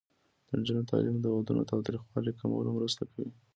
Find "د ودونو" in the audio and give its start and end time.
1.21-1.61